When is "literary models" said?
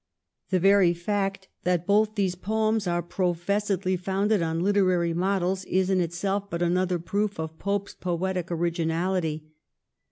4.63-5.63